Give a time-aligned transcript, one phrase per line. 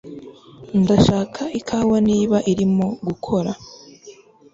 [0.81, 3.51] Ndashaka ikawa niba urimo gukora